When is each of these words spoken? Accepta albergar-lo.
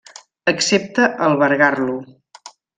Accepta 0.51 1.05
albergar-lo. 1.27 1.97